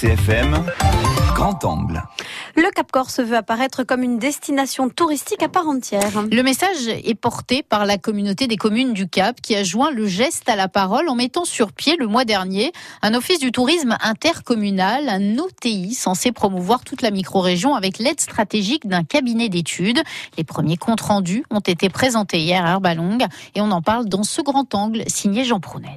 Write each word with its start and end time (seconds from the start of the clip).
CFM, 0.00 0.66
Grand 1.34 1.64
Angle. 1.64 2.02
Le 2.56 2.68
Cap 2.72 2.90
Corse 2.90 3.20
veut 3.20 3.36
apparaître 3.36 3.84
comme 3.84 4.02
une 4.02 4.18
destination 4.18 4.88
touristique 4.88 5.42
à 5.42 5.48
part 5.48 5.68
entière. 5.68 6.24
Le 6.30 6.42
message 6.42 6.88
est 6.88 7.14
porté 7.14 7.62
par 7.62 7.86
la 7.86 7.96
communauté 7.96 8.48
des 8.48 8.56
communes 8.56 8.92
du 8.92 9.08
Cap 9.08 9.40
qui 9.40 9.54
a 9.54 9.62
joint 9.62 9.92
le 9.92 10.06
geste 10.08 10.48
à 10.48 10.56
la 10.56 10.66
parole 10.66 11.08
en 11.08 11.14
mettant 11.14 11.44
sur 11.44 11.72
pied 11.72 11.96
le 11.96 12.08
mois 12.08 12.24
dernier 12.24 12.72
un 13.02 13.14
office 13.14 13.38
du 13.38 13.52
tourisme 13.52 13.96
intercommunal, 14.02 15.08
un 15.08 15.38
OTI 15.38 15.94
censé 15.94 16.32
promouvoir 16.32 16.82
toute 16.82 17.00
la 17.00 17.12
micro-région 17.12 17.76
avec 17.76 17.98
l'aide 17.98 18.20
stratégique 18.20 18.88
d'un 18.88 19.04
cabinet 19.04 19.48
d'études. 19.48 20.02
Les 20.36 20.44
premiers 20.44 20.76
comptes 20.76 21.02
rendus 21.02 21.44
ont 21.50 21.60
été 21.60 21.88
présentés 21.88 22.40
hier 22.40 22.66
à 22.66 22.72
Herbalong 22.72 23.24
et 23.54 23.60
on 23.60 23.70
en 23.70 23.80
parle 23.80 24.06
dans 24.06 24.24
ce 24.24 24.42
grand 24.42 24.74
angle 24.74 25.04
signé 25.06 25.44
Jean 25.44 25.60
Prounet. 25.60 25.96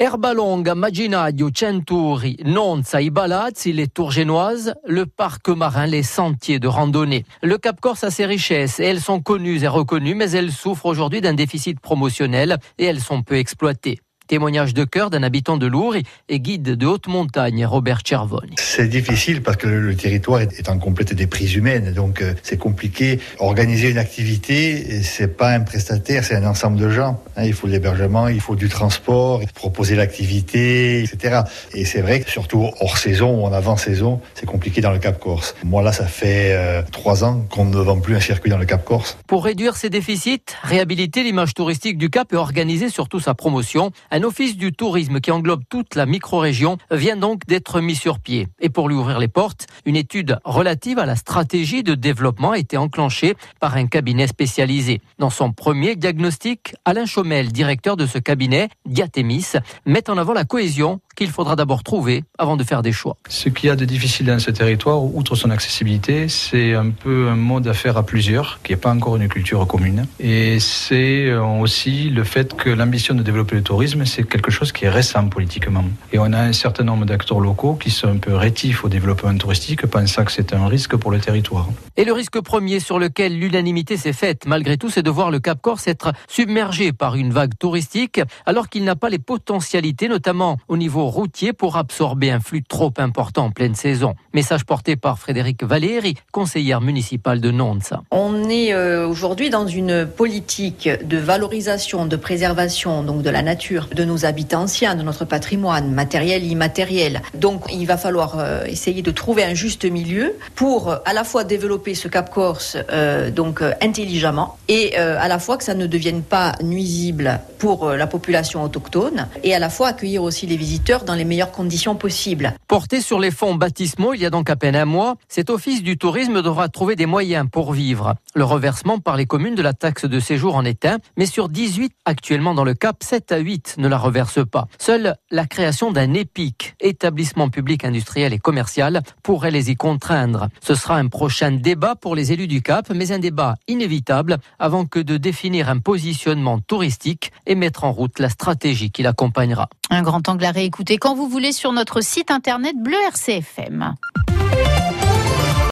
Herbalonga, 0.00 0.76
Maginadio, 0.76 1.50
Centuri, 1.50 2.36
Nonza, 2.44 3.02
i 3.02 3.10
Balazzi, 3.10 3.72
les 3.72 3.88
tours 3.88 4.12
génoises, 4.12 4.74
le 4.86 5.06
parc 5.06 5.48
marin, 5.48 5.86
les 5.86 6.04
sentiers 6.04 6.60
de 6.60 6.68
randonnée. 6.68 7.24
Le 7.42 7.58
Cap 7.58 7.80
Corse 7.80 8.04
a 8.04 8.12
ses 8.12 8.24
richesses 8.24 8.78
et 8.78 8.84
elles 8.84 9.00
sont 9.00 9.20
connues 9.20 9.64
et 9.64 9.66
reconnues, 9.66 10.14
mais 10.14 10.30
elles 10.30 10.52
souffrent 10.52 10.86
aujourd'hui 10.86 11.20
d'un 11.20 11.34
déficit 11.34 11.80
promotionnel 11.80 12.58
et 12.78 12.84
elles 12.84 13.00
sont 13.00 13.22
peu 13.22 13.38
exploitées. 13.38 13.98
Témoignage 14.28 14.74
de 14.74 14.84
cœur 14.84 15.08
d'un 15.08 15.22
habitant 15.22 15.56
de 15.56 15.66
Lourdes 15.66 16.02
et 16.28 16.38
guide 16.38 16.62
de 16.62 16.86
haute 16.86 17.08
montagne, 17.08 17.64
Robert 17.64 18.00
Cervoni. 18.06 18.56
C'est 18.58 18.86
difficile 18.86 19.42
parce 19.42 19.56
que 19.56 19.66
le, 19.66 19.96
territoire 19.96 20.42
est 20.42 20.68
en 20.68 20.78
complète 20.78 21.14
déprise 21.14 21.54
humaine, 21.54 21.94
donc 21.94 22.20
euh, 22.20 22.34
c'est 22.42 22.58
compliqué. 22.58 23.20
Organiser 23.38 23.88
une 23.88 23.96
activité, 23.96 25.02
c'est 25.02 25.34
pas 25.34 25.52
un 25.52 25.60
prestataire, 25.60 26.24
c'est 26.24 26.36
un 26.36 26.44
ensemble 26.44 26.78
de 26.78 26.90
gens. 26.90 27.18
Hein. 27.38 27.44
il 27.44 27.54
faut 27.54 27.68
de 27.68 27.72
l'hébergement, 27.72 28.28
il 28.28 28.42
faut 28.42 28.54
du 28.54 28.68
transport, 28.68 29.40
proposer 29.54 29.96
l'activité, 29.96 31.02
etc. 31.02 31.44
Et 31.72 31.86
c'est 31.86 32.02
vrai 32.02 32.20
que 32.20 32.30
surtout 32.30 32.68
hors 32.80 32.98
saison 32.98 33.40
ou 33.40 33.46
en 33.46 33.52
avant-saison, 33.54 34.20
c'est 34.34 34.44
compliqué 34.44 34.82
dans 34.82 34.92
le 34.92 34.98
Cap 34.98 35.18
Corse. 35.18 35.54
Moi 35.64 35.82
là, 35.82 35.92
ça 35.92 36.06
fait 36.06 36.52
euh, 36.52 36.82
trois 36.92 37.24
ans 37.24 37.46
qu'on 37.48 37.64
ne 37.64 37.78
vend 37.78 37.98
plus 37.98 38.14
un 38.14 38.20
circuit 38.20 38.50
dans 38.50 38.58
le 38.58 38.66
Cap 38.66 38.84
Corse. 38.84 39.16
Pour 39.26 39.44
réduire 39.44 39.76
ces 39.76 39.88
déficits, 39.88 40.42
réhabiliter 40.62 41.22
l'image 41.22 41.54
touristique 41.54 41.96
du 41.96 42.10
Cap 42.10 42.30
et 42.34 42.36
organiser 42.36 42.90
surtout 42.90 43.20
sa 43.20 43.32
promotion, 43.32 43.90
un 44.10 44.17
office 44.24 44.56
du 44.56 44.72
tourisme 44.72 45.20
qui 45.20 45.30
englobe 45.30 45.62
toute 45.68 45.94
la 45.94 46.06
micro-région 46.06 46.78
vient 46.90 47.16
donc 47.16 47.46
d'être 47.46 47.80
mis 47.80 47.94
sur 47.94 48.18
pied. 48.18 48.48
Et 48.60 48.68
pour 48.68 48.88
lui 48.88 48.96
ouvrir 48.96 49.18
les 49.18 49.28
portes, 49.28 49.66
une 49.84 49.96
étude 49.96 50.38
relative 50.44 50.98
à 50.98 51.06
la 51.06 51.16
stratégie 51.16 51.82
de 51.82 51.94
développement 51.94 52.52
a 52.52 52.58
été 52.58 52.76
enclenchée 52.76 53.34
par 53.60 53.76
un 53.76 53.86
cabinet 53.86 54.26
spécialisé. 54.26 55.00
Dans 55.18 55.30
son 55.30 55.52
premier 55.52 55.96
diagnostic, 55.96 56.74
Alain 56.84 57.06
Chaumel, 57.06 57.52
directeur 57.52 57.96
de 57.96 58.06
ce 58.06 58.18
cabinet, 58.18 58.68
Diatémis, 58.86 59.52
met 59.86 60.08
en 60.10 60.18
avant 60.18 60.32
la 60.32 60.44
cohésion 60.44 61.00
qu'il 61.18 61.30
faudra 61.30 61.56
d'abord 61.56 61.82
trouver 61.82 62.22
avant 62.38 62.56
de 62.56 62.62
faire 62.62 62.80
des 62.80 62.92
choix. 62.92 63.16
Ce 63.28 63.48
qu'il 63.48 63.66
y 63.68 63.70
a 63.70 63.76
de 63.76 63.84
difficile 63.84 64.26
dans 64.26 64.38
ce 64.38 64.52
territoire, 64.52 65.02
outre 65.02 65.34
son 65.34 65.50
accessibilité, 65.50 66.28
c'est 66.28 66.74
un 66.74 66.90
peu 66.90 67.26
un 67.28 67.34
mode 67.34 67.64
d'affaires 67.64 67.96
à 67.96 68.04
plusieurs, 68.04 68.60
qui 68.62 68.70
n'est 68.70 68.78
pas 68.78 68.90
encore 68.90 69.16
une 69.16 69.26
culture 69.26 69.66
commune. 69.66 70.06
Et 70.20 70.60
c'est 70.60 71.26
euh, 71.26 71.42
aussi 71.42 72.08
le 72.08 72.22
fait 72.22 72.54
que 72.54 72.70
l'ambition 72.70 73.16
de 73.16 73.24
développer 73.24 73.56
le 73.56 73.62
tourisme, 73.62 74.04
c'est 74.04 74.22
quelque 74.22 74.52
chose 74.52 74.70
qui 74.70 74.84
est 74.84 74.90
récent 74.90 75.28
politiquement. 75.28 75.84
Et 76.12 76.20
on 76.20 76.32
a 76.32 76.38
un 76.38 76.52
certain 76.52 76.84
nombre 76.84 77.04
d'acteurs 77.04 77.40
locaux 77.40 77.74
qui 77.74 77.90
sont 77.90 78.06
un 78.06 78.18
peu 78.18 78.36
rétifs 78.36 78.84
au 78.84 78.88
développement 78.88 79.36
touristique, 79.36 79.84
pensant 79.86 80.24
que 80.24 80.30
c'est 80.30 80.52
un 80.52 80.68
risque 80.68 80.94
pour 80.94 81.10
le 81.10 81.18
territoire. 81.18 81.68
Et 81.96 82.04
le 82.04 82.12
risque 82.12 82.40
premier 82.40 82.78
sur 82.78 83.00
lequel 83.00 83.36
l'unanimité 83.40 83.96
s'est 83.96 84.12
faite, 84.12 84.46
malgré 84.46 84.78
tout, 84.78 84.88
c'est 84.88 85.02
de 85.02 85.10
voir 85.10 85.32
le 85.32 85.40
Cap 85.40 85.60
Corse 85.60 85.88
être 85.88 86.12
submergé 86.28 86.92
par 86.92 87.16
une 87.16 87.32
vague 87.32 87.58
touristique, 87.58 88.20
alors 88.46 88.68
qu'il 88.68 88.84
n'a 88.84 88.94
pas 88.94 89.08
les 89.08 89.18
potentialités, 89.18 90.06
notamment 90.06 90.58
au 90.68 90.76
niveau 90.76 91.07
routier 91.10 91.52
pour 91.52 91.76
absorber 91.76 92.30
un 92.30 92.40
flux 92.40 92.62
trop 92.62 92.92
important 92.98 93.46
en 93.46 93.50
pleine 93.50 93.74
saison. 93.74 94.14
Message 94.32 94.64
porté 94.64 94.96
par 94.96 95.18
Frédéric 95.18 95.62
Valéry, 95.62 96.14
conseillère 96.32 96.80
municipale 96.80 97.40
de 97.40 97.50
Nonza. 97.50 98.02
On 98.10 98.48
est 98.48 98.72
euh, 98.72 99.06
aujourd'hui 99.06 99.50
dans 99.50 99.66
une 99.66 100.06
politique 100.06 100.88
de 101.04 101.18
valorisation, 101.18 102.06
de 102.06 102.16
préservation 102.16 103.02
donc 103.02 103.22
de 103.22 103.30
la 103.30 103.42
nature, 103.42 103.88
de 103.94 104.04
nos 104.04 104.24
habitants 104.24 104.62
anciens, 104.62 104.94
de 104.94 105.02
notre 105.02 105.24
patrimoine 105.24 105.92
matériel 105.92 106.44
immatériel. 106.44 107.22
Donc 107.34 107.64
il 107.72 107.86
va 107.86 107.96
falloir 107.96 108.38
euh, 108.38 108.64
essayer 108.64 109.02
de 109.02 109.10
trouver 109.10 109.44
un 109.44 109.54
juste 109.54 109.84
milieu 109.84 110.34
pour 110.54 110.96
à 111.04 111.12
la 111.12 111.24
fois 111.24 111.44
développer 111.44 111.94
ce 111.94 112.08
Cap 112.08 112.30
Corse 112.30 112.76
euh, 112.90 113.30
donc 113.30 113.62
intelligemment 113.80 114.58
et 114.68 114.96
à 114.96 115.28
la 115.28 115.38
fois 115.38 115.56
que 115.56 115.64
ça 115.64 115.74
ne 115.74 115.86
devienne 115.86 116.22
pas 116.22 116.52
nuisible 116.62 117.40
pour 117.58 117.90
la 117.90 118.06
population 118.06 118.62
autochtone 118.62 119.28
et 119.42 119.54
à 119.54 119.58
la 119.58 119.70
fois 119.70 119.88
accueillir 119.88 120.22
aussi 120.22 120.46
les 120.46 120.56
visiteurs 120.56 120.97
dans 121.04 121.14
les 121.14 121.24
meilleures 121.24 121.52
conditions 121.52 121.94
possibles. 121.94 122.54
Porté 122.66 123.00
sur 123.00 123.18
les 123.18 123.30
fonds 123.30 123.54
baptismaux 123.54 124.14
il 124.14 124.20
y 124.20 124.26
a 124.26 124.30
donc 124.30 124.50
à 124.50 124.56
peine 124.56 124.76
un 124.76 124.84
mois, 124.84 125.16
cet 125.28 125.50
office 125.50 125.82
du 125.82 125.98
tourisme 125.98 126.42
devra 126.42 126.68
trouver 126.68 126.96
des 126.96 127.06
moyens 127.06 127.46
pour 127.50 127.72
vivre. 127.72 128.14
Le 128.34 128.44
reversement 128.44 128.98
par 128.98 129.16
les 129.16 129.26
communes 129.26 129.54
de 129.54 129.62
la 129.62 129.72
taxe 129.72 130.04
de 130.04 130.20
séjour 130.20 130.56
en 130.56 130.64
est 130.64 130.84
un, 130.84 130.98
mais 131.16 131.26
sur 131.26 131.48
18 131.48 131.92
actuellement 132.04 132.54
dans 132.54 132.64
le 132.64 132.74
Cap, 132.74 133.02
7 133.02 133.32
à 133.32 133.38
8 133.38 133.76
ne 133.78 133.88
la 133.88 133.98
reversent 133.98 134.46
pas. 134.48 134.68
Seule 134.78 135.16
la 135.30 135.46
création 135.46 135.92
d'un 135.92 136.14
EPIC, 136.14 136.74
établissement 136.80 137.48
public 137.48 137.84
industriel 137.84 138.32
et 138.32 138.38
commercial, 138.38 139.02
pourrait 139.22 139.50
les 139.50 139.70
y 139.70 139.76
contraindre. 139.76 140.48
Ce 140.60 140.74
sera 140.74 140.96
un 140.96 141.08
prochain 141.08 141.52
débat 141.52 141.94
pour 141.94 142.14
les 142.14 142.32
élus 142.32 142.48
du 142.48 142.62
Cap, 142.62 142.90
mais 142.94 143.12
un 143.12 143.18
débat 143.18 143.56
inévitable 143.66 144.38
avant 144.58 144.86
que 144.86 144.98
de 144.98 145.16
définir 145.16 145.68
un 145.68 145.78
positionnement 145.78 146.58
touristique 146.60 147.32
et 147.46 147.54
mettre 147.54 147.84
en 147.84 147.92
route 147.92 148.18
la 148.18 148.28
stratégie 148.28 148.90
qui 148.90 149.02
l'accompagnera. 149.02 149.68
Un 149.90 150.02
grand 150.02 150.28
angle 150.28 150.44
à 150.44 150.50
réécouter 150.88 150.98
quand 150.98 151.14
vous 151.14 151.28
voulez 151.28 151.52
sur 151.52 151.72
notre 151.72 152.00
site 152.00 152.30
internet 152.30 152.76
Bleu 152.76 152.96
RCFM. 153.08 153.94